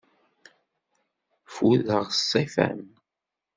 Ffudeɣ 1.45 2.03
ṣṣifa-m. 2.19 2.81